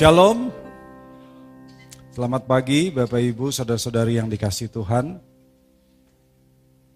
[0.00, 0.48] Shalom.
[2.16, 5.20] Selamat pagi Bapak Ibu, saudara-saudari yang dikasih Tuhan.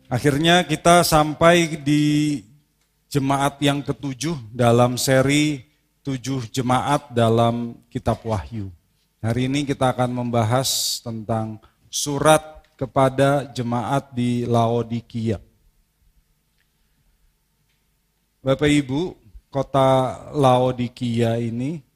[0.09, 2.41] Akhirnya kita sampai di
[3.13, 5.69] jemaat yang ketujuh dalam seri
[6.01, 8.73] tujuh jemaat dalam kitab Wahyu.
[9.21, 11.61] Hari ini kita akan membahas tentang
[11.93, 15.45] surat kepada jemaat di Laodikia.
[18.41, 19.13] Bapak Ibu,
[19.53, 21.93] kota Laodikia ini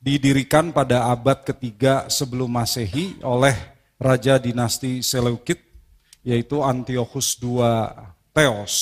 [0.00, 3.52] didirikan pada abad ketiga sebelum Masehi oleh
[4.00, 5.60] raja dinasti Seleukid
[6.24, 7.60] yaitu Antiochus II
[8.32, 8.74] Theos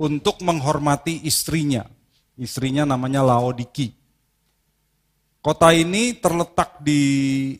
[0.00, 1.84] untuk menghormati istrinya.
[2.38, 3.92] Istrinya namanya Laodiki.
[5.42, 7.54] Kota ini terletak di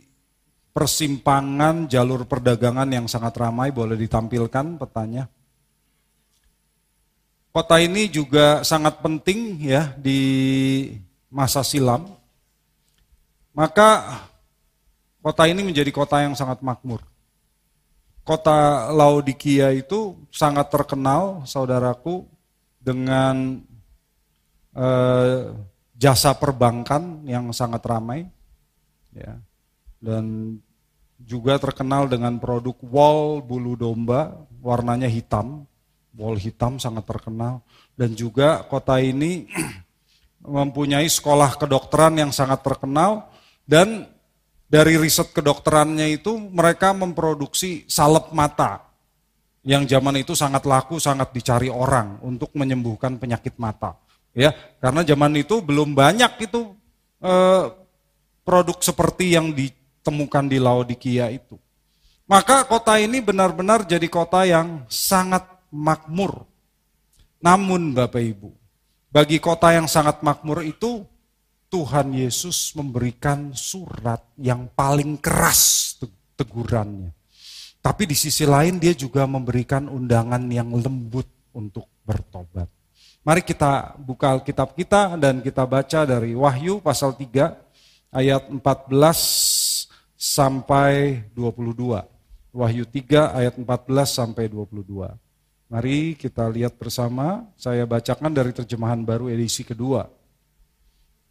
[0.71, 5.27] persimpangan jalur perdagangan yang sangat ramai, boleh ditampilkan petanya.
[7.51, 10.21] Kota ini juga sangat penting ya di
[11.27, 12.18] masa silam
[13.59, 14.23] maka
[15.19, 17.03] kota ini menjadi kota yang sangat makmur.
[18.23, 22.23] Kota Laodikia itu sangat terkenal, saudaraku,
[22.79, 23.59] dengan
[24.79, 25.51] eh,
[25.99, 28.31] jasa perbankan yang sangat ramai,
[29.11, 29.35] ya,
[29.99, 30.55] dan
[31.19, 35.67] juga terkenal dengan produk wol bulu domba, warnanya hitam,
[36.15, 37.67] wol hitam sangat terkenal,
[37.99, 39.51] dan juga kota ini
[40.47, 43.27] mempunyai sekolah kedokteran yang sangat terkenal
[43.69, 44.09] dan
[44.69, 48.89] dari riset kedokterannya itu mereka memproduksi salep mata
[49.69, 54.01] yang zaman itu sangat laku, sangat dicari orang untuk menyembuhkan penyakit mata.
[54.33, 56.73] Ya, karena zaman itu belum banyak itu
[57.21, 57.65] eh,
[58.49, 61.61] produk seperti yang ditemukan di Laodikia itu.
[62.29, 66.49] Maka kota ini benar-benar jadi kota yang sangat makmur.
[67.45, 68.53] Namun Bapak Ibu,
[69.13, 71.05] bagi kota yang sangat makmur itu
[71.69, 75.95] Tuhan Yesus memberikan surat yang paling keras
[76.33, 77.13] tegurannya.
[77.85, 82.67] Tapi di sisi lain dia juga memberikan undangan yang lembut untuk bertobat.
[83.21, 87.53] Mari kita buka Alkitab kita dan kita baca dari Wahyu pasal 3
[88.17, 88.89] ayat 14
[90.17, 92.01] sampai 22.
[92.57, 95.13] Wahyu 3 ayat 14 sampai 22.
[95.69, 100.09] Mari kita lihat bersama, saya bacakan dari terjemahan baru edisi kedua.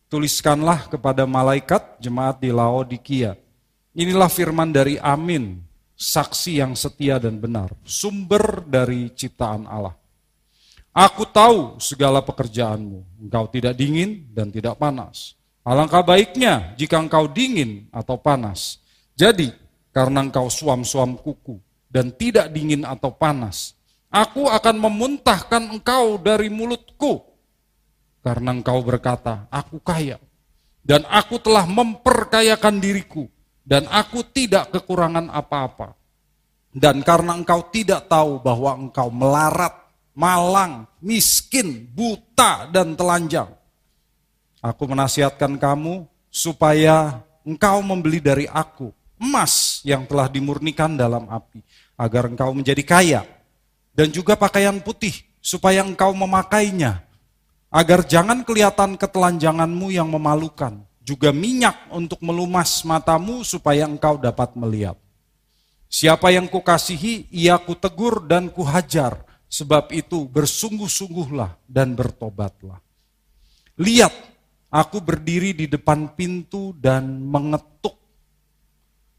[0.07, 3.35] Tuliskanlah kepada malaikat jemaat di Laodikia.
[3.91, 5.59] Inilah firman dari Amin,
[5.99, 9.91] saksi yang setia dan benar, sumber dari ciptaan Allah.
[10.95, 15.35] Aku tahu segala pekerjaanmu, engkau tidak dingin dan tidak panas.
[15.67, 18.79] Alangkah baiknya jika engkau dingin atau panas.
[19.11, 19.51] Jadi,
[19.91, 21.59] karena engkau suam-suam kuku
[21.91, 23.75] dan tidak dingin atau panas,
[24.07, 27.27] aku akan memuntahkan engkau dari mulutku
[28.27, 30.19] karena engkau berkata, aku kaya.
[30.83, 33.23] Dan aku telah memperkayakan diriku.
[33.63, 35.95] Dan aku tidak kekurangan apa-apa.
[36.75, 39.71] Dan karena engkau tidak tahu bahwa engkau melarat,
[40.11, 43.47] malang, miskin, buta, dan telanjang.
[44.59, 48.91] Aku menasihatkan kamu supaya engkau membeli dari aku
[49.23, 51.63] emas yang telah dimurnikan dalam api.
[51.95, 53.21] Agar engkau menjadi kaya.
[53.95, 57.06] Dan juga pakaian putih supaya engkau memakainya
[57.67, 64.95] agar jangan kelihatan ketelanjanganmu yang memalukan, juga minyak untuk melumas matamu supaya engkau dapat melihat.
[65.87, 72.83] Siapa yang kukasihi, ia kutegur dan kuhajar, sebab itu bersungguh-sungguhlah dan bertobatlah.
[73.79, 74.11] Lihat,
[74.67, 77.95] aku berdiri di depan pintu dan mengetuk.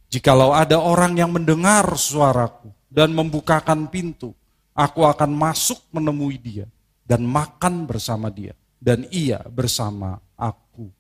[0.09, 4.33] Jikalau ada orang yang mendengar suaraku dan membukakan pintu,
[4.73, 6.69] aku akan masuk menemui dia
[7.09, 10.93] dan makan bersama dia dan ia bersama aku.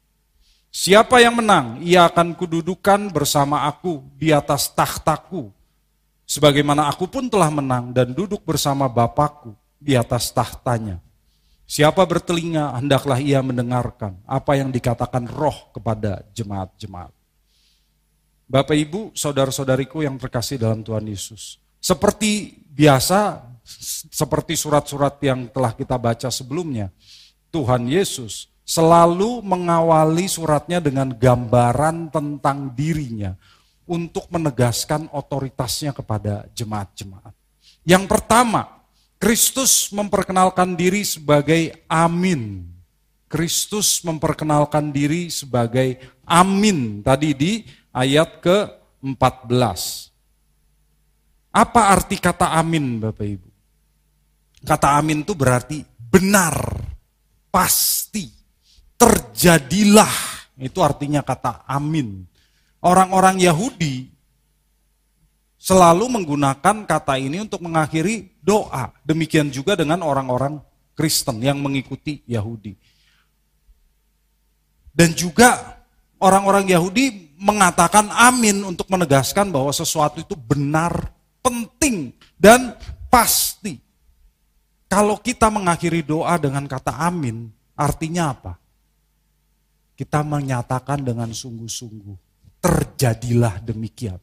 [0.68, 5.52] Siapa yang menang, ia akan kududukan bersama aku di atas tahtaku.
[6.28, 11.00] Sebagaimana aku pun telah menang dan duduk bersama Bapakku di atas tahtanya.
[11.64, 17.12] Siapa bertelinga, hendaklah ia mendengarkan apa yang dikatakan roh kepada jemaat-jemaat.
[18.48, 21.60] Bapak Ibu, saudara-saudariku yang terkasih dalam Tuhan Yesus.
[21.80, 23.44] Seperti biasa,
[24.08, 26.88] seperti surat-surat yang telah kita baca sebelumnya,
[27.52, 33.36] Tuhan Yesus selalu mengawali suratnya dengan gambaran tentang dirinya
[33.88, 37.32] untuk menegaskan otoritasnya kepada jemaat-jemaat.
[37.84, 38.84] Yang pertama,
[39.16, 42.68] Kristus memperkenalkan diri sebagai Amin.
[43.28, 47.52] Kristus memperkenalkan diri sebagai Amin tadi di
[47.92, 50.08] ayat ke-14.
[51.48, 53.47] Apa arti kata amin Bapak Ibu?
[54.66, 56.56] Kata amin itu berarti benar,
[57.52, 58.26] pasti,
[58.98, 60.10] terjadilah
[60.58, 62.26] Itu artinya kata amin.
[62.82, 64.10] Orang-orang Yahudi
[65.54, 68.90] selalu menggunakan kata ini untuk mengakhiri doa.
[69.06, 70.58] Demikian juga dengan orang-orang
[70.98, 72.74] Kristen yang mengikuti Yahudi.
[74.90, 75.78] Dan juga
[76.18, 82.74] orang-orang Yahudi mengatakan amin untuk menegaskan bahwa sesuatu itu benar, penting, dan
[83.06, 83.78] pasti.
[84.88, 88.56] Kalau kita mengakhiri doa dengan kata amin, artinya apa?
[89.92, 92.16] Kita menyatakan dengan sungguh-sungguh,
[92.64, 94.16] terjadilah demikian.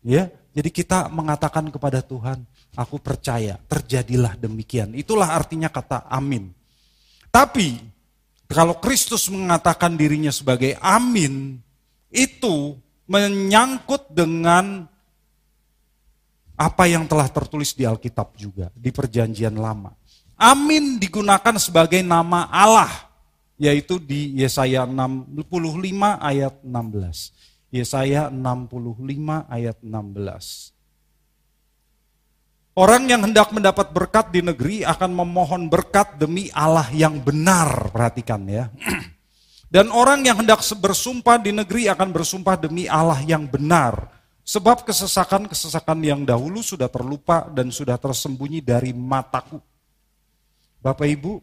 [0.00, 2.42] Ya, jadi kita mengatakan kepada Tuhan,
[2.72, 4.96] aku percaya, terjadilah demikian.
[4.96, 6.48] Itulah artinya kata amin.
[7.28, 7.80] Tapi
[8.52, 11.56] kalau Kristus mengatakan dirinya sebagai amin,
[12.12, 12.76] itu
[13.08, 14.84] menyangkut dengan
[16.62, 19.90] apa yang telah tertulis di Alkitab juga, di perjanjian lama.
[20.38, 23.10] Amin digunakan sebagai nama Allah,
[23.58, 25.42] yaitu di Yesaya 65
[26.22, 27.74] ayat 16.
[27.74, 30.72] Yesaya 65 ayat 16.
[32.72, 38.48] Orang yang hendak mendapat berkat di negeri akan memohon berkat demi Allah yang benar, perhatikan
[38.48, 38.72] ya.
[39.72, 44.21] Dan orang yang hendak bersumpah di negeri akan bersumpah demi Allah yang benar.
[44.42, 49.62] Sebab kesesakan-kesesakan yang dahulu sudah terlupa dan sudah tersembunyi dari mataku.
[50.82, 51.38] Bapak Ibu,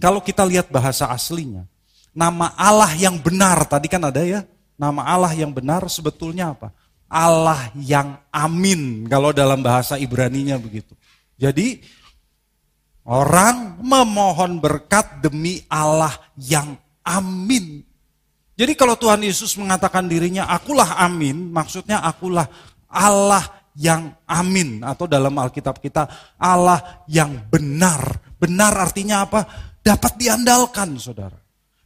[0.00, 1.68] kalau kita lihat bahasa aslinya,
[2.16, 4.48] nama Allah yang benar, tadi kan ada ya,
[4.80, 6.72] nama Allah yang benar sebetulnya apa?
[7.04, 10.96] Allah yang amin kalau dalam bahasa Ibraninya begitu.
[11.36, 11.78] Jadi
[13.06, 17.84] orang memohon berkat demi Allah yang amin.
[18.54, 22.46] Jadi kalau Tuhan Yesus mengatakan dirinya akulah amin, maksudnya akulah
[22.86, 23.42] Allah
[23.74, 26.06] yang amin atau dalam Alkitab kita
[26.38, 28.22] Allah yang benar.
[28.38, 29.42] Benar artinya apa?
[29.82, 31.34] Dapat diandalkan, Saudara.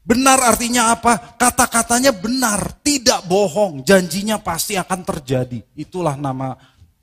[0.05, 1.37] Benar artinya apa?
[1.37, 5.61] Kata-katanya benar, tidak bohong, janjinya pasti akan terjadi.
[5.77, 6.57] Itulah nama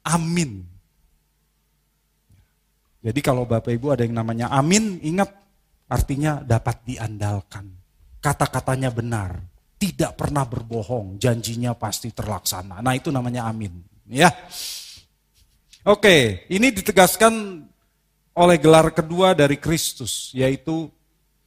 [0.06, 0.66] amin.
[3.06, 5.30] Jadi kalau Bapak Ibu ada yang namanya amin, ingat
[5.86, 7.70] artinya dapat diandalkan.
[8.18, 9.38] Kata-katanya benar,
[9.86, 12.82] tidak pernah berbohong, janjinya pasti terlaksana.
[12.82, 13.70] Nah, itu namanya amin,
[14.10, 14.34] ya.
[15.86, 17.62] Oke, ini ditegaskan
[18.34, 20.90] oleh gelar kedua dari Kristus, yaitu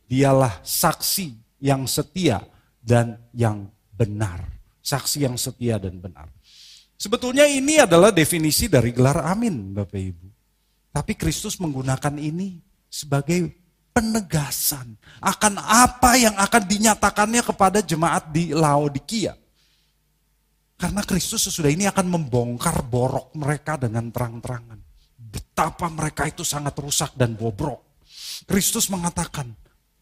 [0.06, 2.38] dialah saksi yang setia
[2.78, 4.46] dan yang benar.
[4.78, 6.30] Saksi yang setia dan benar.
[6.94, 10.26] Sebetulnya ini adalah definisi dari gelar amin Bapak Ibu.
[10.94, 13.57] Tapi Kristus menggunakan ini sebagai
[13.98, 19.34] penegasan akan apa yang akan dinyatakannya kepada jemaat di Laodikia.
[20.78, 24.78] Karena Kristus sesudah ini akan membongkar borok mereka dengan terang-terangan.
[25.18, 27.98] Betapa mereka itu sangat rusak dan bobrok.
[28.46, 29.50] Kristus mengatakan,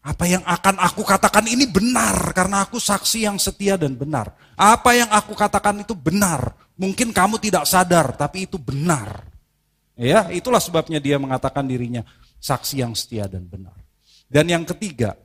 [0.05, 4.29] apa yang akan aku katakan ini benar karena aku saksi yang setia dan benar.
[4.53, 6.53] Apa yang aku katakan itu benar.
[6.77, 9.25] Mungkin kamu tidak sadar tapi itu benar.
[9.97, 12.05] Ya, itulah sebabnya dia mengatakan dirinya
[12.37, 13.86] saksi yang setia dan benar.
[14.27, 15.15] Dan yang ketiga,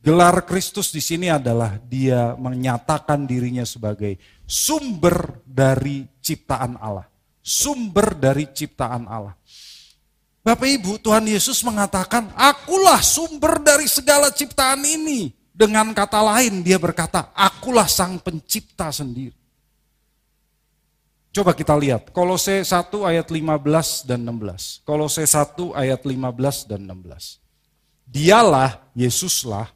[0.00, 4.16] gelar Kristus di sini adalah dia menyatakan dirinya sebagai
[4.48, 7.04] sumber dari ciptaan Allah.
[7.44, 9.36] Sumber dari ciptaan Allah.
[10.42, 15.30] Bapak Ibu, Tuhan Yesus mengatakan, akulah sumber dari segala ciptaan ini.
[15.52, 19.36] Dengan kata lain dia berkata, akulah sang pencipta sendiri.
[21.32, 24.84] Coba kita lihat, Kolose 1 ayat 15 dan 16.
[24.84, 27.41] Kolose 1 ayat 15 dan 16.
[28.12, 29.72] Dialah, Yesuslah,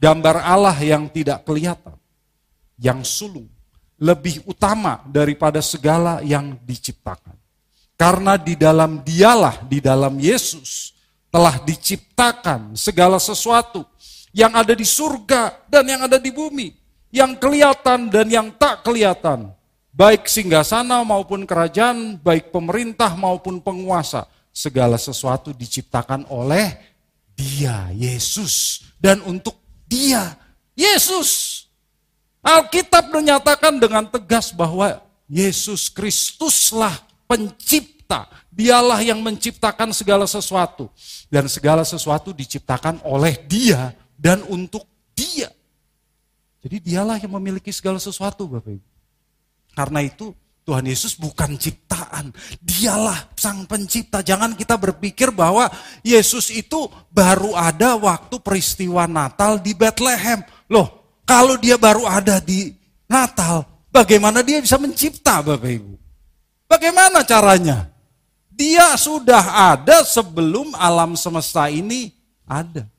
[0.00, 1.92] gambar Allah yang tidak kelihatan,
[2.80, 3.52] yang sulung,
[4.00, 7.36] lebih utama daripada segala yang diciptakan.
[7.96, 10.96] Karena di dalam dialah, di dalam Yesus,
[11.28, 13.84] telah diciptakan segala sesuatu
[14.32, 16.72] yang ada di surga dan yang ada di bumi,
[17.12, 19.52] yang kelihatan dan yang tak kelihatan,
[19.92, 26.95] baik singgasana maupun kerajaan, baik pemerintah maupun penguasa, segala sesuatu diciptakan oleh
[27.36, 30.34] Dia, Yesus, dan untuk Dia,
[30.72, 31.62] Yesus.
[32.40, 36.94] Alkitab menyatakan dengan tegas bahwa Yesus Kristuslah
[37.26, 38.30] pencipta.
[38.56, 40.88] Dialah yang menciptakan segala sesuatu.
[41.28, 45.52] Dan segala sesuatu diciptakan oleh dia dan untuk dia.
[46.64, 48.88] Jadi dialah yang memiliki segala sesuatu Bapak Ibu.
[49.76, 50.32] Karena itu
[50.66, 54.18] Tuhan Yesus bukan ciptaan, dialah sang pencipta.
[54.18, 55.70] Jangan kita berpikir bahwa
[56.02, 60.42] Yesus itu baru ada waktu peristiwa Natal di Bethlehem.
[60.66, 62.74] Loh, kalau dia baru ada di
[63.06, 63.62] Natal,
[63.94, 65.94] bagaimana dia bisa mencipta Bapak Ibu?
[66.66, 67.86] Bagaimana caranya?
[68.50, 72.10] Dia sudah ada sebelum alam semesta ini
[72.42, 72.90] ada.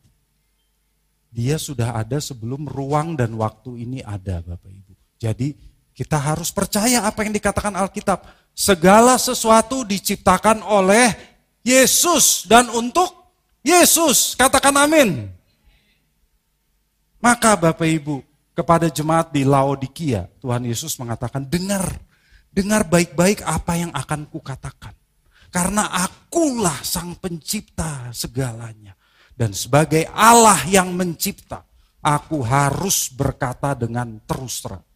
[1.36, 4.96] Dia sudah ada sebelum ruang dan waktu ini ada Bapak Ibu.
[5.20, 5.52] Jadi
[5.98, 8.22] kita harus percaya apa yang dikatakan Alkitab.
[8.54, 11.10] Segala sesuatu diciptakan oleh
[11.66, 13.34] Yesus dan untuk
[13.66, 14.38] Yesus.
[14.38, 15.26] Katakan amin.
[17.18, 18.22] Maka Bapak Ibu,
[18.54, 21.98] kepada jemaat di Laodikia, Tuhan Yesus mengatakan, dengar,
[22.54, 24.94] dengar baik-baik apa yang akan kukatakan.
[25.50, 28.94] Karena akulah sang pencipta segalanya.
[29.34, 31.66] Dan sebagai Allah yang mencipta,
[32.06, 34.87] aku harus berkata dengan terus terang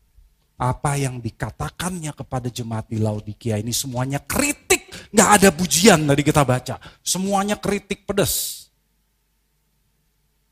[0.61, 6.45] apa yang dikatakannya kepada jemaat di Laodikia ini semuanya kritik, nggak ada pujian dari kita
[6.45, 6.77] baca.
[7.01, 8.69] Semuanya kritik pedas.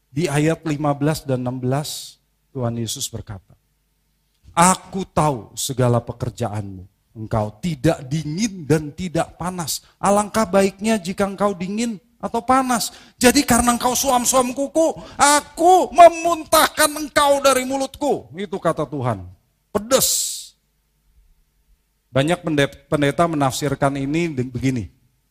[0.10, 2.18] Di ayat 15 dan 16
[2.50, 3.54] Tuhan Yesus berkata,
[4.58, 6.90] Aku tahu segala pekerjaanmu.
[7.14, 9.86] Engkau tidak dingin dan tidak panas.
[10.02, 12.90] Alangkah baiknya jika engkau dingin atau panas.
[13.22, 18.34] Jadi karena engkau suam-suam kuku, aku memuntahkan engkau dari mulutku.
[18.34, 19.39] Itu kata Tuhan
[19.70, 20.36] pedas.
[22.10, 22.42] Banyak
[22.90, 24.90] pendeta menafsirkan ini begini.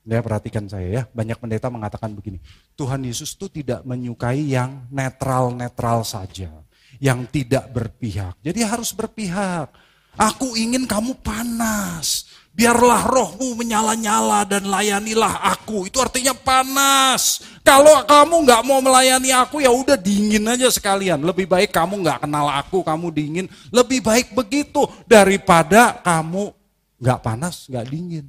[0.09, 2.41] Ya perhatikan saya ya, banyak pendeta mengatakan begini.
[2.79, 6.49] Tuhan Yesus itu tidak menyukai yang netral-netral saja.
[6.97, 8.35] Yang tidak berpihak.
[8.41, 9.69] Jadi harus berpihak.
[10.17, 12.27] Aku ingin kamu panas.
[12.59, 15.87] Biarlah rohmu menyala-nyala dan layanilah aku.
[15.87, 17.39] Itu artinya panas.
[17.63, 21.23] Kalau kamu nggak mau melayani aku ya udah dingin aja sekalian.
[21.23, 23.47] Lebih baik kamu nggak kenal aku, kamu dingin.
[23.71, 26.51] Lebih baik begitu daripada kamu
[26.99, 28.27] nggak panas, nggak dingin.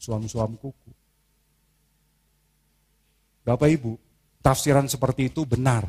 [0.00, 0.90] Suam-suam kuku.
[3.44, 4.00] Bapak Ibu,
[4.40, 5.84] tafsiran seperti itu benar.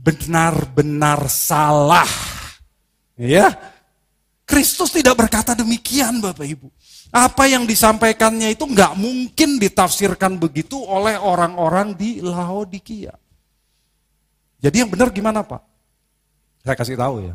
[0.00, 2.08] Benar-benar salah.
[3.20, 3.52] Ya,
[4.44, 6.68] Kristus tidak berkata demikian Bapak Ibu.
[7.08, 13.16] Apa yang disampaikannya itu nggak mungkin ditafsirkan begitu oleh orang-orang di Laodikia.
[14.60, 15.64] Jadi yang benar gimana Pak?
[16.60, 17.34] Saya kasih tahu ya.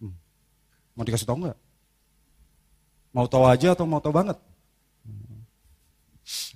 [0.00, 0.12] Hmm.
[0.92, 1.58] Mau dikasih tahu nggak?
[3.12, 4.36] Mau tahu aja atau mau tahu banget?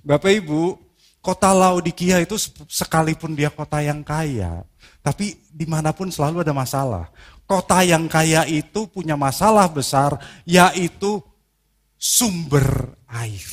[0.01, 0.77] Bapak Ibu,
[1.21, 2.37] kota Laodikia itu
[2.69, 4.65] sekalipun dia kota yang kaya,
[5.01, 7.11] tapi di mana pun selalu ada masalah
[7.47, 11.23] kota yang kaya itu punya masalah besar, yaitu
[11.95, 13.47] sumber air.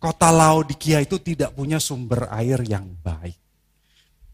[0.00, 3.38] Kota Laodikia itu tidak punya sumber air yang baik.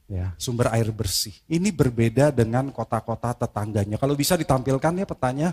[0.09, 1.37] Ya, sumber air bersih.
[1.45, 4.01] Ini berbeda dengan kota-kota tetangganya.
[4.01, 5.49] Kalau bisa ditampilkan ya petanya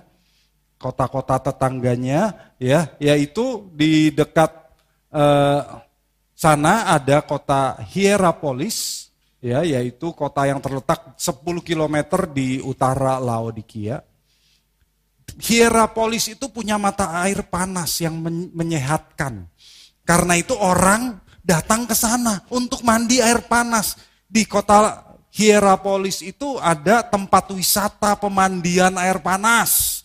[0.79, 4.55] kota-kota tetangganya ya, yaitu di dekat
[5.12, 5.62] eh,
[6.32, 9.12] sana ada kota Hierapolis,
[9.45, 14.01] ya yaitu kota yang terletak 10 km di utara Laodikia.
[15.37, 18.17] Hierapolis itu punya mata air panas yang
[18.55, 19.45] menyehatkan.
[20.01, 23.99] Karena itu orang datang ke sana untuk mandi air panas.
[24.25, 30.01] Di kota Hierapolis itu ada tempat wisata pemandian air panas.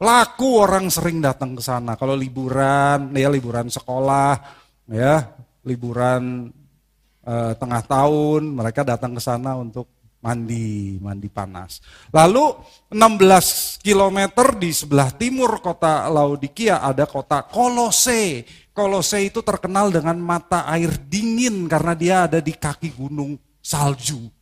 [0.00, 1.94] Laku orang sering datang ke sana.
[1.94, 4.34] Kalau liburan, ya liburan sekolah,
[4.88, 5.28] ya
[5.62, 6.50] liburan
[7.24, 9.88] eh, tengah tahun, mereka datang ke sana untuk
[10.24, 11.84] mandi, mandi panas.
[12.08, 12.56] Lalu
[12.88, 14.18] 16 km
[14.56, 18.48] di sebelah timur kota Laodikia ada kota Kolose.
[18.72, 24.32] Kolose itu terkenal dengan mata air dingin karena dia ada di kaki gunung salju.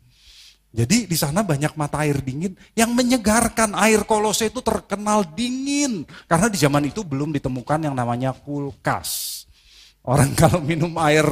[0.72, 3.76] Jadi di sana banyak mata air dingin yang menyegarkan.
[3.76, 9.44] Air Kolose itu terkenal dingin karena di zaman itu belum ditemukan yang namanya kulkas.
[10.02, 11.26] Orang kalau minum air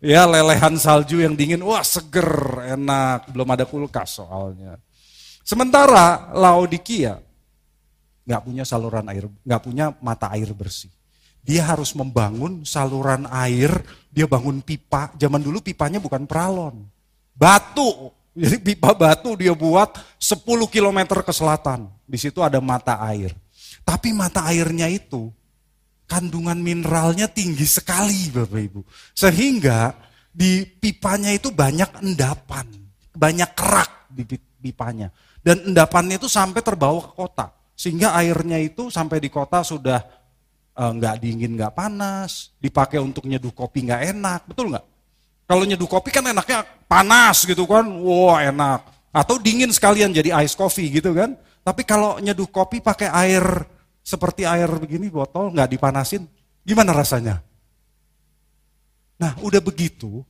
[0.00, 4.80] ya lelehan salju yang dingin, wah seger, enak, belum ada kulkas soalnya.
[5.44, 7.20] Sementara Laodikia
[8.24, 10.88] nggak punya saluran air, nggak punya mata air bersih.
[11.44, 13.68] Dia harus membangun saluran air,
[14.08, 15.12] dia bangun pipa.
[15.20, 16.88] Zaman dulu pipanya bukan peralon,
[17.36, 18.08] batu.
[18.34, 21.86] Jadi pipa batu dia buat 10 km ke selatan.
[22.08, 23.36] Di situ ada mata air.
[23.84, 25.28] Tapi mata airnya itu
[26.04, 28.80] kandungan mineralnya tinggi sekali Bapak Ibu.
[29.16, 29.96] Sehingga
[30.34, 32.66] di pipanya itu banyak endapan,
[33.14, 34.24] banyak kerak di
[34.58, 35.08] pipanya.
[35.44, 37.46] Dan endapannya itu sampai terbawa ke kota.
[37.74, 40.00] Sehingga airnya itu sampai di kota sudah
[40.74, 44.86] eh, nggak dingin, nggak panas, dipakai untuk nyeduh kopi nggak enak, betul nggak?
[45.44, 48.80] Kalau nyeduh kopi kan enaknya panas gitu kan, wah enak.
[49.12, 51.36] Atau dingin sekalian jadi ice coffee gitu kan.
[51.60, 53.44] Tapi kalau nyeduh kopi pakai air
[54.04, 56.28] seperti air begini botol nggak dipanasin,
[56.60, 57.40] gimana rasanya?
[59.16, 60.20] Nah udah begitu,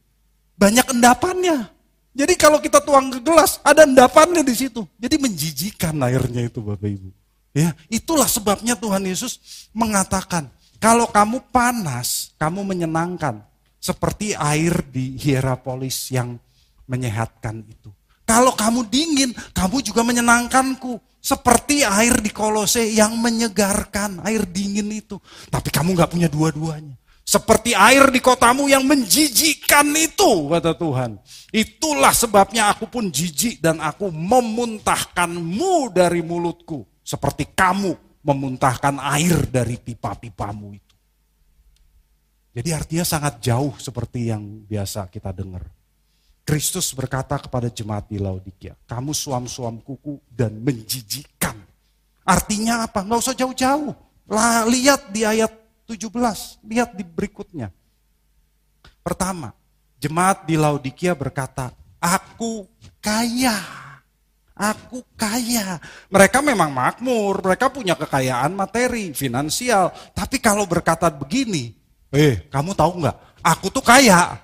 [0.55, 1.75] banyak endapannya.
[2.15, 4.87] Jadi kalau kita tuang ke gelas, ada endapannya di situ.
[5.03, 7.11] Jadi menjijikan airnya itu Bapak Ibu.
[7.51, 10.47] Ya, itulah sebabnya Tuhan Yesus mengatakan,
[10.79, 13.43] kalau kamu panas, kamu menyenangkan.
[13.83, 16.41] Seperti air di Hierapolis yang
[16.89, 17.93] menyehatkan itu.
[18.25, 20.97] Kalau kamu dingin, kamu juga menyenangkanku.
[21.25, 25.17] Seperti air di kolose yang menyegarkan, air dingin itu.
[25.49, 27.01] Tapi kamu gak punya dua-duanya.
[27.25, 31.17] Seperti air di kotamu yang menjijikkan itu, kata Tuhan.
[31.49, 36.85] Itulah sebabnya aku pun jijik dan aku memuntahkanmu dari mulutku.
[37.01, 40.95] Seperti kamu memuntahkan air dari pipa-pipamu itu.
[42.53, 45.65] Jadi artinya sangat jauh seperti yang biasa kita dengar.
[46.45, 51.57] Kristus berkata kepada jemaat di Laodikia, kamu suam-suam kuku dan menjijikkan.
[52.21, 53.01] Artinya apa?
[53.01, 53.97] Nggak usah jauh-jauh.
[54.69, 55.53] Lihat di ayat
[55.89, 57.73] 17, lihat di berikutnya.
[59.01, 59.57] Pertama,
[59.97, 62.69] jemaat di Laodikia berkata, aku
[63.01, 63.57] kaya.
[64.53, 65.81] Aku kaya.
[66.13, 69.91] Mereka memang makmur, mereka punya kekayaan materi, finansial.
[70.13, 71.73] Tapi kalau berkata begini,
[72.13, 73.17] eh kamu tahu nggak?
[73.41, 74.44] Aku tuh kaya.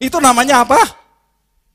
[0.00, 0.80] Itu namanya apa?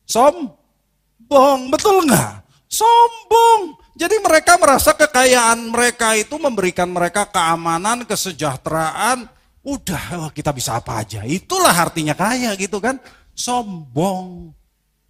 [0.10, 2.41] Sombong, betul nggak?
[2.65, 3.77] Sombong.
[3.96, 9.29] Jadi mereka merasa kekayaan mereka itu memberikan mereka keamanan, kesejahteraan.
[9.62, 11.24] Udah, kita bisa apa aja.
[11.24, 13.00] Itulah artinya kaya gitu kan.
[13.38, 14.51] Sombong.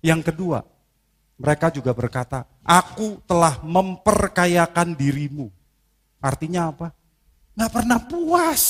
[0.05, 0.61] Yang kedua,
[1.39, 5.49] mereka juga berkata, aku telah memperkayakan dirimu.
[6.21, 6.93] Artinya apa?
[7.57, 8.63] Nggak pernah puas.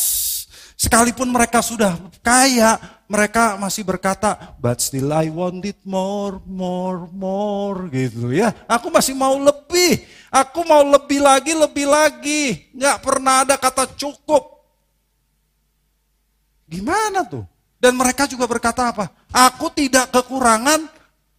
[0.79, 7.85] Sekalipun mereka sudah kaya, mereka masih berkata, but still I want it more, more, more
[7.93, 8.49] gitu ya.
[8.65, 10.01] Aku masih mau lebih,
[10.33, 12.43] aku mau lebih lagi, lebih lagi.
[12.73, 14.57] Nggak pernah ada kata cukup.
[16.65, 17.45] Gimana tuh?
[17.77, 19.13] Dan mereka juga berkata apa?
[19.29, 20.89] Aku tidak kekurangan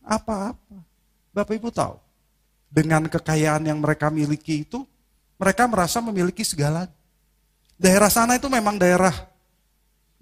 [0.07, 0.79] apa-apa.
[1.35, 1.99] Bapak Ibu tahu,
[2.71, 4.87] dengan kekayaan yang mereka miliki itu,
[5.35, 6.95] mereka merasa memiliki segalanya.
[7.77, 9.13] Daerah sana itu memang daerah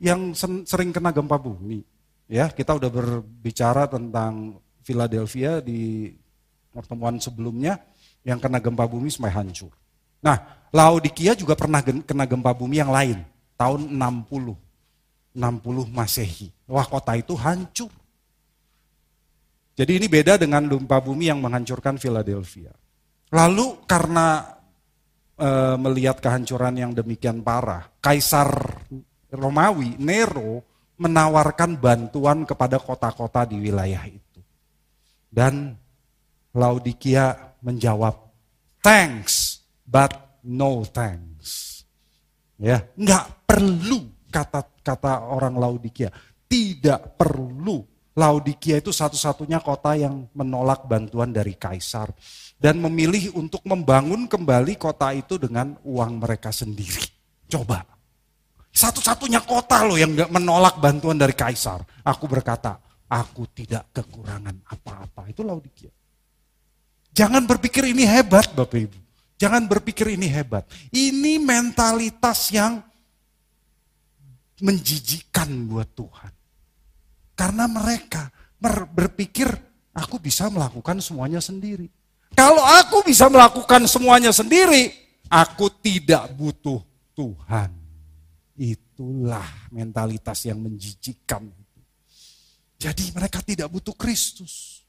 [0.05, 0.37] yang
[0.69, 1.81] sering kena gempa bumi.
[2.29, 6.13] Ya, kita udah berbicara tentang Philadelphia di
[6.69, 7.81] pertemuan sebelumnya
[8.21, 9.73] yang kena gempa bumi sampai hancur.
[10.21, 13.23] Nah, Laodikia juga pernah kena gempa bumi yang lain,
[13.57, 14.53] tahun 60.
[15.35, 16.51] 60 Masehi.
[16.67, 17.91] Wah, kota itu hancur.
[19.75, 22.71] Jadi ini beda dengan gempa bumi yang menghancurkan Philadelphia.
[23.35, 24.47] Lalu karena
[25.35, 28.51] e, melihat kehancuran yang demikian parah, Kaisar
[29.35, 30.63] Romawi, Nero,
[30.95, 34.41] menawarkan bantuan kepada kota-kota di wilayah itu.
[35.29, 35.75] Dan
[36.55, 38.15] Laodikia menjawab,
[38.79, 41.83] thanks, but no thanks.
[42.55, 46.15] Ya, nggak perlu kata kata orang Laodikia,
[46.47, 47.83] tidak perlu.
[48.15, 52.15] Laodikia itu satu-satunya kota yang menolak bantuan dari kaisar
[52.63, 57.03] dan memilih untuk membangun kembali kota itu dengan uang mereka sendiri.
[57.51, 57.94] Coba.
[58.75, 61.79] Satu-satunya kota loh yang menolak bantuan dari kaisar.
[62.03, 62.75] Aku berkata,
[63.07, 65.31] aku tidak kekurangan apa-apa.
[65.31, 65.95] Itu Laodikia.
[67.15, 68.99] Jangan berpikir ini hebat Bapak Ibu.
[69.39, 70.67] Jangan berpikir ini hebat.
[70.91, 72.83] Ini mentalitas yang
[74.59, 76.33] menjijikan buat Tuhan.
[77.39, 78.27] Karena mereka
[78.91, 79.47] berpikir
[79.95, 81.87] aku bisa melakukan semuanya sendiri.
[82.35, 84.91] Kalau aku bisa melakukan semuanya sendiri,
[85.31, 86.83] aku tidak butuh
[87.15, 87.84] Tuhan.
[88.55, 91.51] Itulah mentalitas yang menjijikan.
[92.79, 94.85] Jadi mereka tidak butuh Kristus.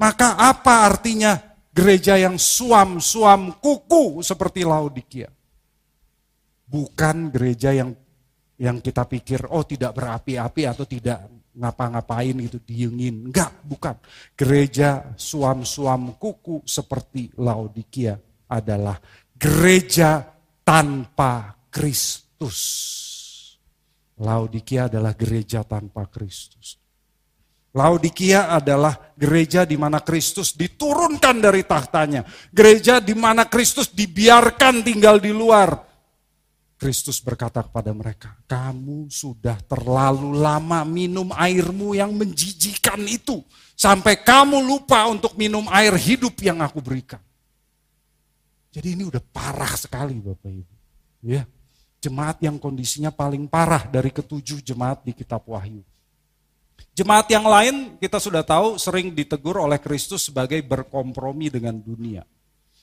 [0.00, 1.36] Maka apa artinya
[1.68, 5.28] gereja yang suam-suam kuku seperti Laodikia?
[6.64, 7.92] Bukan gereja yang
[8.60, 13.28] yang kita pikir oh tidak berapi-api atau tidak ngapa-ngapain gitu diengin.
[13.28, 13.96] Enggak, bukan.
[14.32, 18.16] Gereja suam-suam kuku seperti Laodikia
[18.48, 18.96] adalah
[19.36, 20.24] gereja
[20.64, 22.60] tanpa Kristus.
[24.20, 26.76] Laodikia adalah gereja tanpa Kristus.
[27.72, 32.26] Laodikia adalah gereja di mana Kristus diturunkan dari tahtanya.
[32.50, 35.90] Gereja di mana Kristus dibiarkan tinggal di luar
[36.80, 43.44] Kristus berkata kepada mereka, kamu sudah terlalu lama minum airmu yang menjijikan itu.
[43.76, 47.20] Sampai kamu lupa untuk minum air hidup yang aku berikan.
[48.72, 50.74] Jadi ini udah parah sekali Bapak Ibu.
[51.20, 51.44] Ya,
[52.00, 55.84] jemaat yang kondisinya paling parah dari ketujuh jemaat di kitab Wahyu.
[56.96, 62.24] Jemaat yang lain kita sudah tahu sering ditegur oleh Kristus sebagai berkompromi dengan dunia.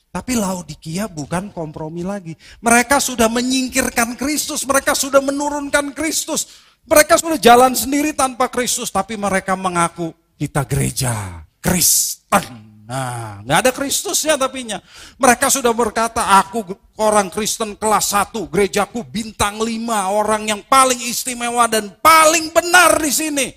[0.07, 2.33] Tapi Laodikia bukan kompromi lagi.
[2.63, 6.65] Mereka sudah menyingkirkan Kristus, mereka sudah menurunkan Kristus.
[6.87, 12.66] Mereka sudah jalan sendiri tanpa Kristus, tapi mereka mengaku kita gereja Kristen.
[12.87, 14.79] Nah, nggak ada Kristusnya tapinya.
[15.19, 16.63] Mereka sudah berkata, aku
[17.03, 19.67] orang Kristen kelas 1, gerejaku bintang 5,
[20.15, 23.47] orang yang paling istimewa dan paling benar di sini.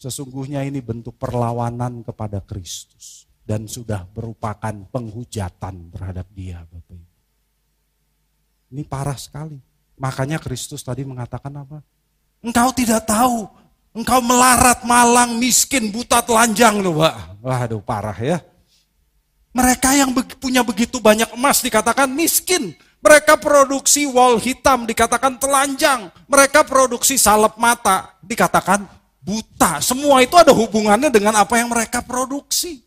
[0.00, 7.16] Sesungguhnya ini bentuk perlawanan kepada Kristus dan sudah merupakan penghujatan terhadap dia Bapak Ibu.
[8.72, 9.60] Ini parah sekali.
[10.00, 11.84] Makanya Kristus tadi mengatakan apa?
[12.40, 13.44] Engkau tidak tahu,
[13.94, 17.14] engkau melarat, malang, miskin, buta, telanjang loh Pak.
[17.40, 18.38] Waduh parah ya.
[19.50, 22.70] Mereka yang punya begitu banyak emas dikatakan miskin.
[23.00, 26.12] Mereka produksi wall hitam dikatakan telanjang.
[26.28, 28.86] Mereka produksi salep mata dikatakan
[29.24, 29.80] buta.
[29.82, 32.84] Semua itu ada hubungannya dengan apa yang mereka produksi.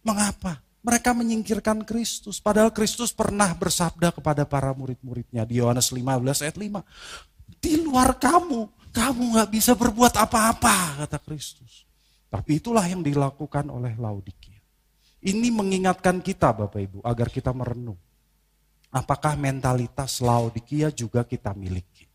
[0.00, 0.58] Mengapa?
[0.80, 2.40] Mereka menyingkirkan Kristus.
[2.40, 7.60] Padahal Kristus pernah bersabda kepada para murid-muridnya di Yohanes 15 ayat 5.
[7.60, 11.86] Di luar kamu, kamu gak bisa berbuat apa-apa, kata Kristus.
[12.30, 14.58] Tapi itulah yang dilakukan oleh Laodikia.
[15.20, 17.98] Ini mengingatkan kita Bapak Ibu agar kita merenung.
[18.90, 22.06] Apakah mentalitas Laodikia juga kita miliki?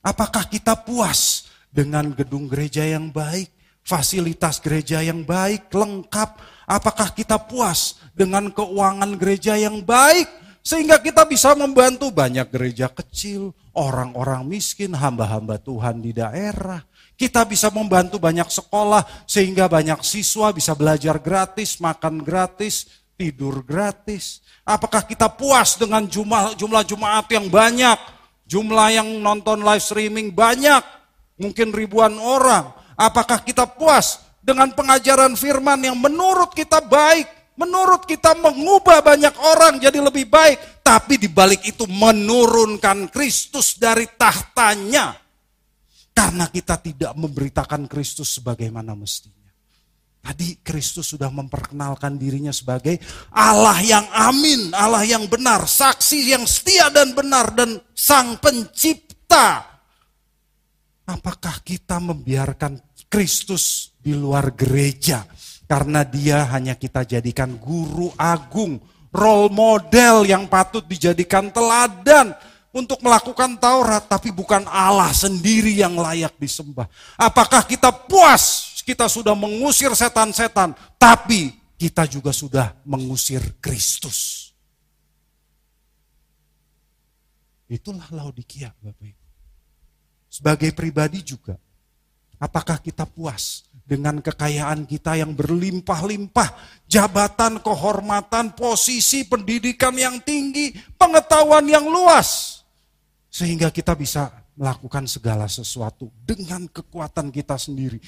[0.00, 3.60] Apakah kita puas dengan gedung gereja yang baik?
[3.90, 6.38] fasilitas gereja yang baik, lengkap.
[6.70, 10.28] Apakah kita puas dengan keuangan gereja yang baik?
[10.60, 16.82] Sehingga kita bisa membantu banyak gereja kecil, orang-orang miskin, hamba-hamba Tuhan di daerah.
[17.14, 22.88] Kita bisa membantu banyak sekolah sehingga banyak siswa bisa belajar gratis, makan gratis,
[23.20, 24.40] tidur gratis.
[24.64, 27.98] Apakah kita puas dengan jumlah jumlah jemaat yang banyak,
[28.48, 30.80] jumlah yang nonton live streaming banyak,
[31.36, 32.72] mungkin ribuan orang.
[32.96, 37.28] Apakah kita puas dengan pengajaran firman yang menurut kita baik,
[37.60, 44.08] menurut kita mengubah banyak orang jadi lebih baik, tapi di balik itu menurunkan Kristus dari
[44.08, 45.12] tahtanya.
[46.16, 49.36] Karena kita tidak memberitakan Kristus sebagaimana mestinya.
[50.20, 53.00] Tadi Kristus sudah memperkenalkan dirinya sebagai
[53.32, 59.64] Allah yang amin, Allah yang benar, saksi yang setia dan benar, dan sang pencipta.
[61.08, 62.76] Apakah kita membiarkan
[63.10, 65.26] Kristus di luar gereja.
[65.70, 68.82] Karena dia hanya kita jadikan guru agung,
[69.14, 72.34] role model yang patut dijadikan teladan
[72.74, 76.90] untuk melakukan Taurat, tapi bukan Allah sendiri yang layak disembah.
[77.14, 84.50] Apakah kita puas kita sudah mengusir setan-setan, tapi kita juga sudah mengusir Kristus.
[87.70, 89.26] Itulah Laodikia, Bapak Ibu.
[90.26, 91.54] Sebagai pribadi juga,
[92.40, 96.48] Apakah kita puas dengan kekayaan kita yang berlimpah-limpah,
[96.88, 102.62] jabatan, kehormatan, posisi, pendidikan yang tinggi, pengetahuan yang luas,
[103.28, 108.00] sehingga kita bisa melakukan segala sesuatu dengan kekuatan kita sendiri.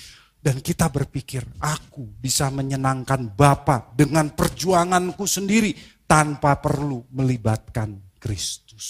[0.43, 5.71] Dan kita berpikir, aku bisa menyenangkan Bapa dengan perjuanganku sendiri
[6.03, 8.87] tanpa perlu melibatkan Kristus.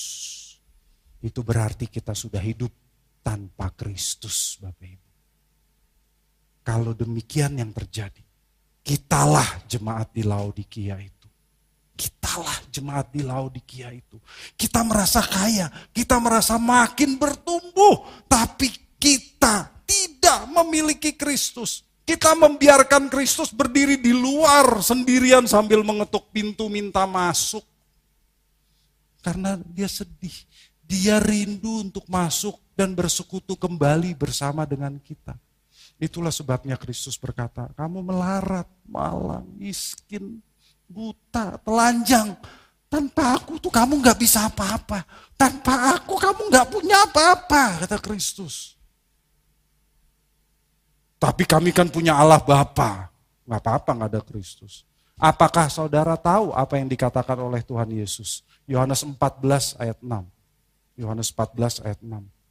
[1.21, 2.73] Itu berarti kita sudah hidup
[3.21, 5.02] tanpa Kristus, Bapak Ibu.
[6.63, 8.23] Kalau demikian yang terjadi,
[8.87, 11.29] kitalah jemaat di Laodikia itu.
[11.99, 14.19] Kitalah jemaat di Laodikia itu.
[14.55, 21.83] Kita merasa kaya, kita merasa makin bertumbuh, tapi kita tidak memiliki Kristus.
[22.03, 27.63] Kita membiarkan Kristus berdiri di luar sendirian sambil mengetuk pintu minta masuk.
[29.23, 30.35] Karena dia sedih,
[30.83, 35.39] dia rindu untuk masuk dan bersekutu kembali bersama dengan kita.
[35.99, 40.43] Itulah sebabnya Kristus berkata, kamu melarat, malang, miskin,
[40.91, 42.37] buta, telanjang.
[42.93, 45.01] Tanpa aku tuh kamu nggak bisa apa-apa.
[45.33, 48.77] Tanpa aku kamu nggak punya apa-apa, kata Kristus.
[51.17, 53.09] Tapi kami kan punya Allah Bapa.
[53.47, 54.83] Nggak apa-apa nggak ada Kristus.
[55.17, 58.43] Apakah saudara tahu apa yang dikatakan oleh Tuhan Yesus?
[58.67, 60.11] Yohanes 14 ayat 6.
[60.99, 62.42] Yohanes 14 ayat 6.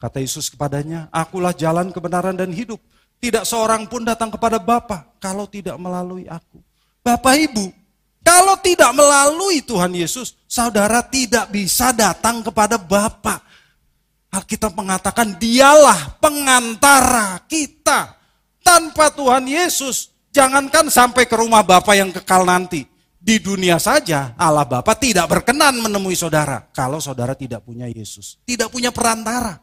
[0.00, 2.80] Kata Yesus kepadanya, akulah jalan kebenaran dan hidup.
[3.20, 6.56] Tidak seorang pun datang kepada Bapa kalau tidak melalui aku.
[7.04, 7.68] Bapak Ibu,
[8.24, 13.44] kalau tidak melalui Tuhan Yesus, saudara tidak bisa datang kepada Bapa.
[14.32, 18.16] Alkitab mengatakan dialah pengantara kita.
[18.64, 22.88] Tanpa Tuhan Yesus, jangankan sampai ke rumah Bapa yang kekal nanti.
[23.20, 28.72] Di dunia saja Allah Bapa tidak berkenan menemui saudara kalau saudara tidak punya Yesus, tidak
[28.72, 29.60] punya perantara.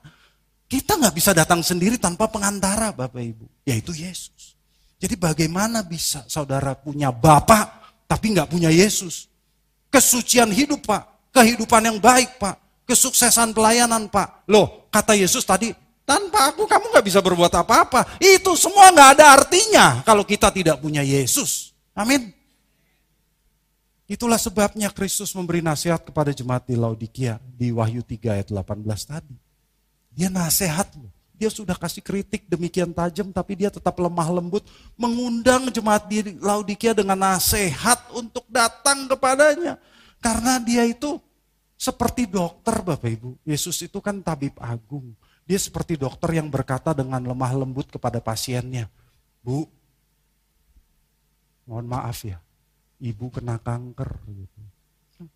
[0.68, 4.60] Kita nggak bisa datang sendiri tanpa pengantara Bapak Ibu, yaitu Yesus.
[5.00, 9.32] Jadi bagaimana bisa saudara punya Bapak tapi nggak punya Yesus?
[9.88, 14.44] Kesucian hidup Pak, kehidupan yang baik Pak, kesuksesan pelayanan Pak.
[14.52, 15.72] Loh kata Yesus tadi,
[16.04, 18.20] tanpa aku kamu nggak bisa berbuat apa-apa.
[18.20, 21.72] Itu semua nggak ada artinya kalau kita tidak punya Yesus.
[21.96, 22.36] Amin.
[24.08, 29.47] Itulah sebabnya Kristus memberi nasihat kepada jemaat di Laodikia di Wahyu 3 ayat 18 tadi.
[30.18, 31.14] Dia nasihat loh.
[31.38, 34.66] Dia sudah kasih kritik demikian tajam tapi dia tetap lemah lembut.
[34.98, 39.78] Mengundang jemaat di Laodikia dengan nasihat untuk datang kepadanya.
[40.18, 41.22] Karena dia itu
[41.78, 43.38] seperti dokter Bapak Ibu.
[43.46, 45.14] Yesus itu kan tabib agung.
[45.46, 48.90] Dia seperti dokter yang berkata dengan lemah lembut kepada pasiennya.
[49.46, 49.64] Bu,
[51.64, 52.42] mohon maaf ya,
[53.00, 54.12] ibu kena kanker.
[54.28, 54.60] Gitu.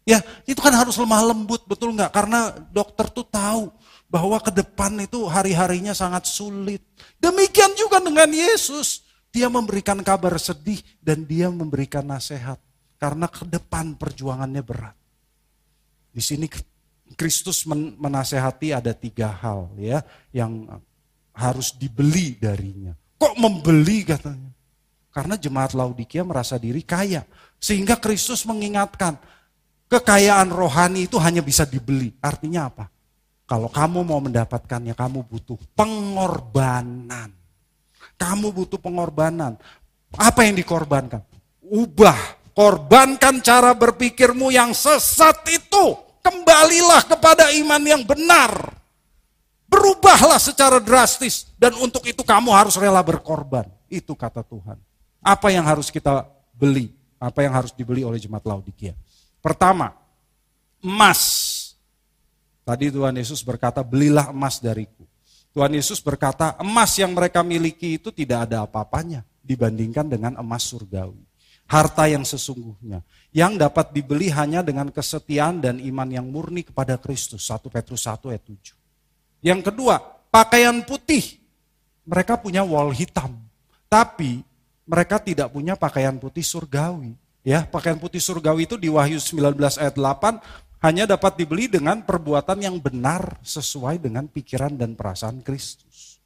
[0.04, 2.12] Ya itu kan harus lemah lembut, betul nggak?
[2.12, 3.72] Karena dokter tuh tahu
[4.12, 6.84] bahwa ke depan itu hari-harinya sangat sulit.
[7.16, 9.08] Demikian juga dengan Yesus.
[9.32, 12.60] Dia memberikan kabar sedih dan dia memberikan nasihat.
[13.00, 14.94] Karena ke depan perjuangannya berat.
[16.12, 16.52] Di sini
[17.16, 20.04] Kristus menasehati ada tiga hal ya
[20.36, 20.68] yang
[21.32, 22.92] harus dibeli darinya.
[23.16, 24.52] Kok membeli katanya?
[25.12, 27.24] Karena jemaat Laodikia merasa diri kaya.
[27.64, 29.16] Sehingga Kristus mengingatkan,
[29.88, 32.16] kekayaan rohani itu hanya bisa dibeli.
[32.20, 32.92] Artinya apa?
[33.52, 37.36] Kalau kamu mau mendapatkannya, kamu butuh pengorbanan.
[38.16, 39.60] Kamu butuh pengorbanan.
[40.16, 41.20] Apa yang dikorbankan?
[41.68, 42.16] Ubah,
[42.56, 46.00] korbankan cara berpikirmu yang sesat itu.
[46.24, 48.56] Kembalilah kepada iman yang benar.
[49.68, 51.52] Berubahlah secara drastis.
[51.60, 53.68] Dan untuk itu kamu harus rela berkorban.
[53.92, 54.80] Itu kata Tuhan.
[55.20, 56.24] Apa yang harus kita
[56.56, 56.96] beli?
[57.20, 58.96] Apa yang harus dibeli oleh jemaat Laodikia?
[59.44, 59.92] Pertama,
[60.80, 61.41] emas
[62.62, 65.04] Tadi Tuhan Yesus berkata, belilah emas dariku.
[65.52, 71.20] Tuhan Yesus berkata, emas yang mereka miliki itu tidak ada apa-apanya dibandingkan dengan emas surgawi.
[71.68, 73.02] Harta yang sesungguhnya.
[73.32, 77.48] Yang dapat dibeli hanya dengan kesetiaan dan iman yang murni kepada Kristus.
[77.48, 78.76] 1 Petrus 1 ayat 7.
[79.40, 79.96] Yang kedua,
[80.30, 81.40] pakaian putih.
[82.04, 83.40] Mereka punya wol hitam.
[83.88, 84.44] Tapi
[84.84, 87.16] mereka tidak punya pakaian putih surgawi.
[87.42, 92.58] Ya, pakaian putih surgawi itu di Wahyu 19 ayat 8 hanya dapat dibeli dengan perbuatan
[92.58, 96.18] yang benar sesuai dengan pikiran dan perasaan Kristus.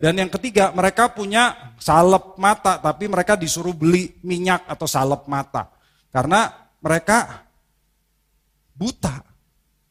[0.00, 5.68] Dan yang ketiga, mereka punya salep mata, tapi mereka disuruh beli minyak atau salep mata.
[6.08, 6.48] Karena
[6.80, 7.44] mereka
[8.72, 9.20] buta.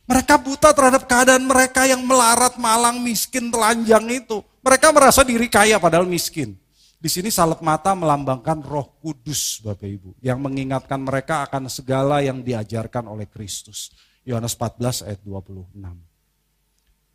[0.09, 4.41] Mereka buta terhadap keadaan mereka yang melarat, malang, miskin, telanjang itu.
[4.65, 6.57] Mereka merasa diri kaya padahal miskin.
[6.99, 10.09] Di sini salep mata melambangkan roh kudus Bapak Ibu.
[10.19, 13.95] Yang mengingatkan mereka akan segala yang diajarkan oleh Kristus.
[14.27, 15.79] Yohanes 14 ayat 26.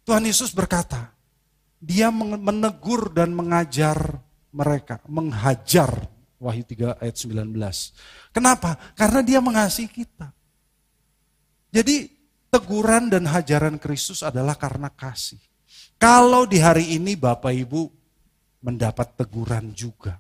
[0.09, 1.13] Tuhan Yesus berkata,
[1.77, 4.25] dia menegur dan mengajar
[4.57, 6.09] mereka, menghajar
[6.41, 7.53] Wahyu 3 ayat 19.
[8.33, 8.77] Kenapa?
[8.97, 10.33] Karena dia mengasihi kita.
[11.73, 12.09] Jadi
[12.53, 15.41] teguran dan hajaran Kristus adalah karena kasih.
[15.97, 18.04] Kalau di hari ini Bapak Ibu
[18.65, 20.17] mendapat teguran juga.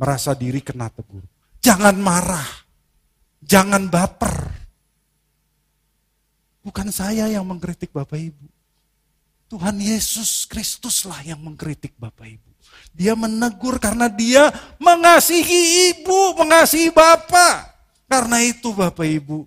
[0.00, 1.20] Merasa diri kena tegur.
[1.60, 2.48] Jangan marah.
[3.44, 4.48] Jangan baper.
[6.64, 8.46] Bukan saya yang mengkritik Bapak Ibu.
[9.52, 12.48] Tuhan Yesus Kristuslah yang mengkritik Bapak Ibu.
[12.96, 17.70] Dia menegur karena dia mengasihi ibu, mengasihi bapak.
[18.10, 19.46] Karena itu Bapak Ibu,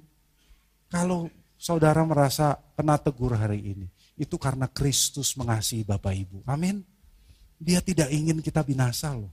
[0.88, 1.28] kalau
[1.60, 6.48] saudara merasa kena tegur hari ini, itu karena Kristus mengasihi Bapak Ibu.
[6.48, 6.84] Amin.
[7.60, 9.32] Dia tidak ingin kita binasa loh.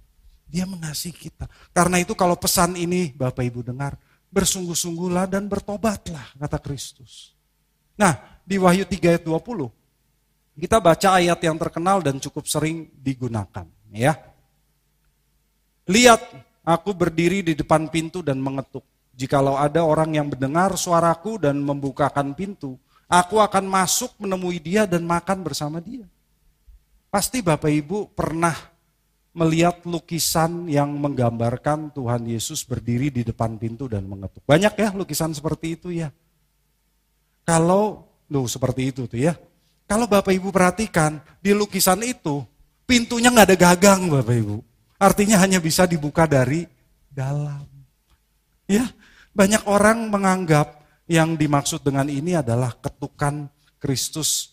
[0.50, 1.46] Dia mengasihi kita.
[1.70, 3.94] Karena itu kalau pesan ini Bapak Ibu dengar,
[4.30, 7.34] bersungguh-sungguhlah dan bertobatlah, kata Kristus.
[7.98, 9.70] Nah, di Wahyu 3 ayat 20,
[10.58, 13.66] kita baca ayat yang terkenal dan cukup sering digunakan.
[13.90, 14.18] ya.
[15.90, 16.22] Lihat,
[16.62, 18.86] aku berdiri di depan pintu dan mengetuk.
[19.14, 22.78] Jikalau ada orang yang mendengar suaraku dan membukakan pintu,
[23.10, 26.06] aku akan masuk menemui dia dan makan bersama dia.
[27.10, 28.54] Pasti Bapak Ibu pernah
[29.34, 34.42] melihat lukisan yang menggambarkan Tuhan Yesus berdiri di depan pintu dan mengetuk.
[34.46, 36.14] Banyak ya lukisan seperti itu ya.
[37.42, 39.34] Kalau, loh seperti itu tuh ya.
[39.90, 42.46] Kalau Bapak Ibu perhatikan, di lukisan itu,
[42.86, 44.56] pintunya nggak ada gagang Bapak Ibu.
[45.02, 46.62] Artinya hanya bisa dibuka dari
[47.10, 47.66] dalam.
[48.70, 48.86] Ya,
[49.34, 50.78] banyak orang menganggap
[51.10, 53.50] yang dimaksud dengan ini adalah ketukan
[53.82, 54.49] Kristus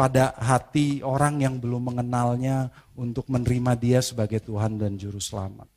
[0.00, 5.68] pada hati orang yang belum mengenalnya untuk menerima dia sebagai Tuhan dan Juru Selamat.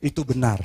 [0.00, 0.64] Itu benar.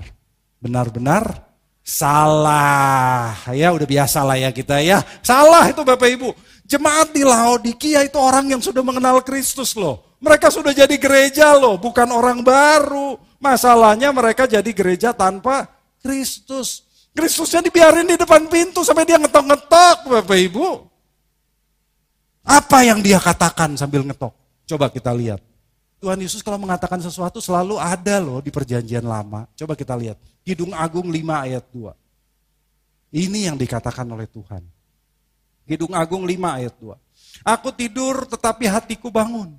[0.63, 1.51] Benar-benar
[1.81, 3.33] Salah.
[3.51, 5.01] Ya udah biasa lah ya kita ya.
[5.25, 6.29] Salah itu Bapak Ibu.
[6.63, 10.15] Jemaat di Laodikia itu orang yang sudah mengenal Kristus loh.
[10.21, 13.17] Mereka sudah jadi gereja loh, bukan orang baru.
[13.41, 15.67] Masalahnya mereka jadi gereja tanpa
[15.99, 16.85] Kristus.
[17.11, 20.90] Kristusnya dibiarin di depan pintu sampai dia ngetok-ngetok Bapak Ibu.
[22.41, 24.33] Apa yang dia katakan sambil ngetok?
[24.65, 25.41] Coba kita lihat.
[26.01, 29.45] Tuhan Yesus kalau mengatakan sesuatu selalu ada loh di perjanjian lama.
[29.53, 30.17] Coba kita lihat.
[30.41, 31.93] Kidung Agung 5 ayat 2.
[33.13, 34.65] Ini yang dikatakan oleh Tuhan.
[35.69, 36.97] Kidung Agung 5 ayat 2.
[37.45, 39.53] Aku tidur tetapi hatiku bangun.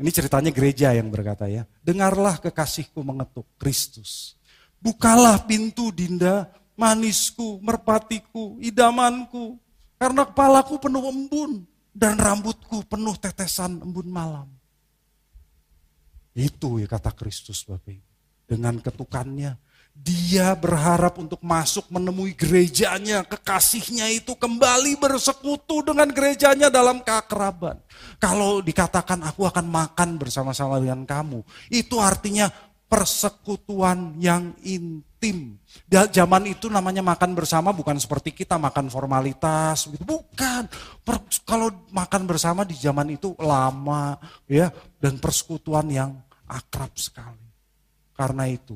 [0.00, 1.68] Ini ceritanya gereja yang berkata ya.
[1.84, 4.40] Dengarlah kekasihku mengetuk Kristus.
[4.80, 6.48] Bukalah pintu Dinda,
[6.80, 9.60] manisku, merpatiku, idamanku.
[10.00, 14.48] Karena kepalaku penuh embun dan rambutku penuh tetesan embun malam.
[16.32, 18.10] Itu ya kata Kristus Bapak Ibu.
[18.48, 19.56] Dengan ketukannya,
[19.92, 27.76] dia berharap untuk masuk menemui gerejanya, kekasihnya itu kembali bersekutu dengan gerejanya dalam keakraban.
[28.16, 32.48] Kalau dikatakan aku akan makan bersama-sama dengan kamu, itu artinya
[32.88, 35.11] persekutuan yang intim.
[35.22, 40.02] Di zaman itu namanya makan bersama bukan seperti kita makan formalitas begitu.
[40.02, 40.62] Bukan.
[41.06, 44.18] Per, kalau makan bersama di zaman itu lama
[44.50, 46.10] ya dan persekutuan yang
[46.50, 47.46] akrab sekali.
[48.18, 48.74] Karena itu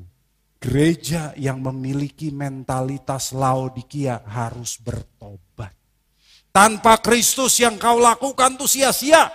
[0.63, 5.75] gereja yang memiliki mentalitas Laodikia harus bertobat.
[6.55, 9.29] Tanpa Kristus yang kau lakukan itu sia-sia.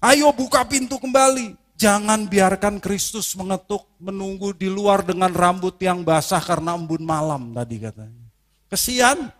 [0.00, 1.59] Ayo buka pintu kembali.
[1.80, 7.80] Jangan biarkan Kristus mengetuk, menunggu di luar dengan rambut yang basah karena embun malam tadi
[7.80, 8.26] katanya.
[8.68, 9.32] Kesian.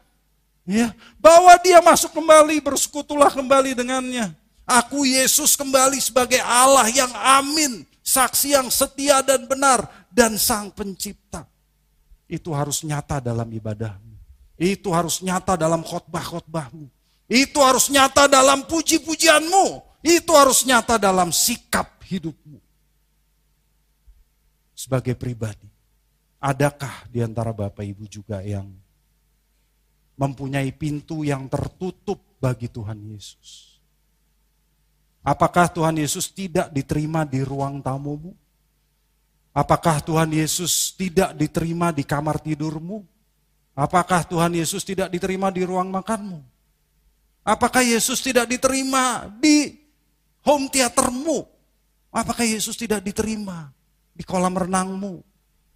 [0.65, 4.33] Ya, bawa dia masuk kembali, bersekutulah kembali dengannya.
[4.65, 11.45] Aku Yesus kembali sebagai Allah yang amin, saksi yang setia dan benar, dan sang pencipta.
[12.25, 14.17] Itu harus nyata dalam ibadahmu.
[14.57, 16.89] Itu harus nyata dalam khotbah-khotbahmu.
[17.29, 19.85] Itu harus nyata dalam puji-pujianmu.
[20.01, 22.59] Itu harus nyata dalam sikap hidupmu.
[24.75, 25.69] Sebagai pribadi,
[26.43, 28.67] adakah di antara Bapak Ibu juga yang
[30.19, 33.79] mempunyai pintu yang tertutup bagi Tuhan Yesus?
[35.21, 38.33] Apakah Tuhan Yesus tidak diterima di ruang tamumu?
[39.53, 43.05] Apakah Tuhan Yesus tidak diterima di kamar tidurmu?
[43.77, 46.41] Apakah Tuhan Yesus tidak diterima di ruang makanmu?
[47.45, 49.77] Apakah Yesus tidak diterima di
[50.41, 51.60] home theatermu?
[52.11, 53.71] Apakah Yesus tidak diterima
[54.15, 55.23] di kolam renangmu?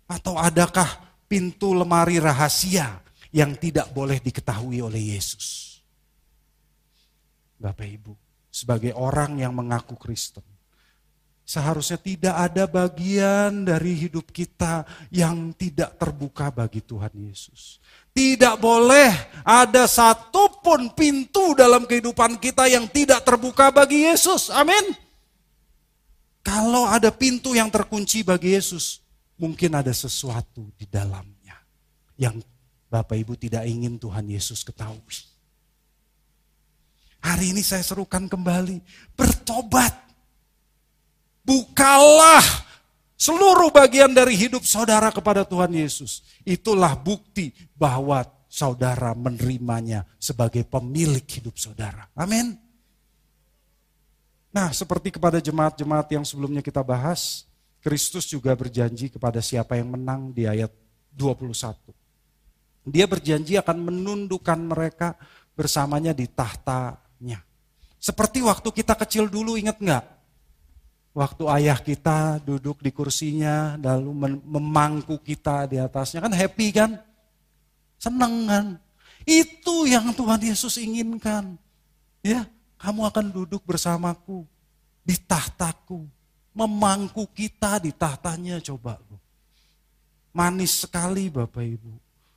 [0.05, 0.87] Atau adakah
[1.25, 3.01] pintu lemari rahasia
[3.33, 5.79] yang tidak boleh diketahui oleh Yesus?
[7.57, 8.13] Bapak Ibu,
[8.53, 10.45] sebagai orang yang mengaku Kristen,
[11.45, 14.81] Seharusnya tidak ada bagian dari hidup kita
[15.13, 17.85] yang tidak terbuka bagi Tuhan Yesus.
[18.17, 19.13] Tidak boleh
[19.45, 24.49] ada satupun pintu dalam kehidupan kita yang tidak terbuka bagi Yesus.
[24.49, 24.97] Amin.
[26.45, 29.01] Kalau ada pintu yang terkunci bagi Yesus,
[29.41, 31.57] mungkin ada sesuatu di dalamnya
[32.21, 32.37] yang
[32.93, 35.25] Bapak Ibu tidak ingin Tuhan Yesus ketahui.
[37.25, 38.85] Hari ini saya serukan kembali,
[39.17, 40.05] bertobat
[41.45, 42.41] Bukalah
[43.21, 46.25] seluruh bagian dari hidup saudara kepada Tuhan Yesus.
[46.41, 52.09] Itulah bukti bahwa saudara menerimanya sebagai pemilik hidup saudara.
[52.17, 52.57] Amin.
[54.55, 57.43] Nah, seperti kepada jemaat-jemaat yang sebelumnya kita bahas,
[57.83, 60.71] Kristus juga berjanji kepada siapa yang menang di ayat
[61.11, 61.75] 21.
[62.87, 65.19] Dia berjanji akan menundukkan mereka
[65.59, 67.43] bersamanya di tahtanya.
[67.99, 70.05] Seperti waktu kita kecil dulu, ingat nggak?
[71.19, 76.95] Waktu ayah kita duduk di kursinya, lalu memangku kita di atasnya, kan happy kan?
[77.99, 78.67] Seneng kan?
[79.27, 81.59] Itu yang Tuhan Yesus inginkan.
[82.23, 82.47] Ya,
[82.79, 84.45] kamu akan duduk bersamaku
[85.05, 86.05] di tahtaku.
[86.55, 89.03] Memangku kita di tahtanya coba.
[90.31, 91.93] Manis sekali Bapak Ibu.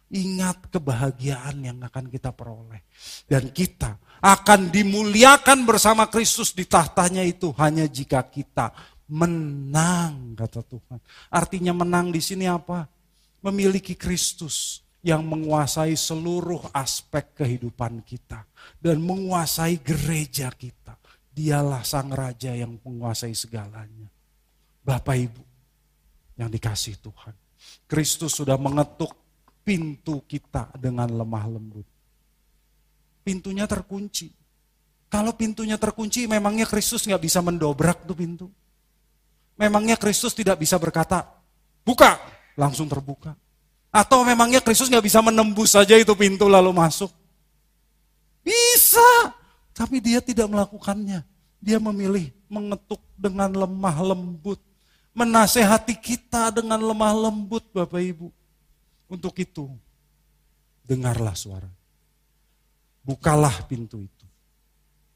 [0.07, 2.81] Ingat kebahagiaan yang akan kita peroleh.
[3.29, 8.73] Dan kita akan dimuliakan bersama Kristus di tahtanya itu hanya jika kita
[9.05, 10.99] menang, kata Tuhan.
[11.29, 12.89] Artinya menang di sini apa?
[13.45, 18.43] Memiliki Kristus yang menguasai seluruh aspek kehidupan kita.
[18.75, 20.99] Dan menguasai gereja kita.
[21.31, 24.11] Dialah sang raja yang menguasai segalanya.
[24.83, 25.43] Bapak Ibu
[26.35, 27.35] yang dikasih Tuhan.
[27.87, 29.15] Kristus sudah mengetuk
[29.63, 31.87] pintu kita dengan lemah lembut.
[33.23, 34.27] Pintunya terkunci.
[35.07, 38.47] Kalau pintunya terkunci, memangnya Kristus nggak bisa mendobrak tuh pintu.
[39.55, 41.23] Memangnya Kristus tidak bisa berkata,
[41.83, 42.19] buka,
[42.59, 43.33] langsung terbuka.
[43.97, 47.09] Atau memangnya Kristus nggak bisa menembus saja itu pintu lalu masuk.
[48.45, 49.33] Bisa,
[49.73, 51.25] tapi dia tidak melakukannya.
[51.57, 54.61] Dia memilih mengetuk dengan lemah lembut.
[55.17, 58.29] Menasehati kita dengan lemah lembut Bapak Ibu.
[59.09, 59.65] Untuk itu,
[60.85, 61.71] dengarlah suara.
[63.01, 64.27] Bukalah pintu itu.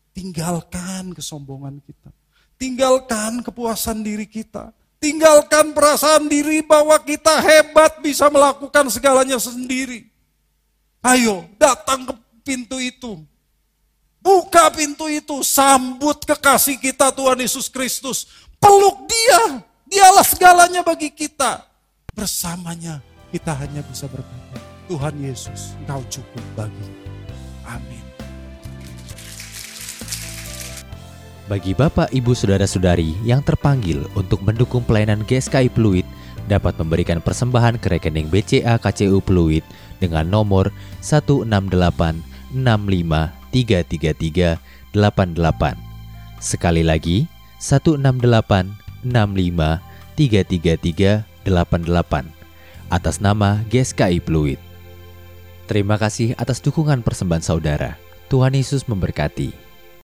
[0.10, 2.10] Tinggalkan kesombongan kita.
[2.58, 4.74] Tinggalkan kepuasan diri kita.
[5.02, 10.06] Tinggalkan perasaan diri bahwa kita hebat bisa melakukan segalanya sendiri.
[11.02, 12.14] Ayo datang ke
[12.46, 13.18] pintu itu.
[14.22, 18.30] Buka pintu itu, sambut kekasih kita Tuhan Yesus Kristus.
[18.62, 21.66] Peluk dia, dialah segalanya bagi kita.
[22.14, 23.02] Bersamanya
[23.34, 26.88] kita hanya bisa berkata, Tuhan Yesus, engkau cukup bagi.
[27.66, 28.01] Amin.
[31.52, 36.08] Bagi Bapak, Ibu, Saudara-saudari yang terpanggil untuk mendukung pelayanan GSKI Pluit
[36.48, 39.60] dapat memberikan persembahan ke rekening BCA KCU Pluit
[40.00, 40.72] dengan nomor
[41.04, 41.44] 168
[42.56, 45.76] 333 88.
[46.40, 47.28] Sekali lagi,
[47.60, 48.00] 168
[49.04, 49.84] 65
[50.16, 54.56] 333 88 atas nama GSKI Fluid.
[55.68, 58.00] Terima kasih atas dukungan persembahan saudara.
[58.32, 59.71] Tuhan Yesus memberkati.